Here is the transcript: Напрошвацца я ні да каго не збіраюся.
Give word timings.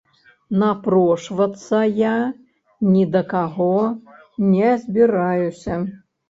Напрошвацца 0.61 1.81
я 1.97 2.13
ні 2.95 3.03
да 3.17 3.21
каго 3.35 3.69
не 4.55 4.73
збіраюся. 4.87 5.79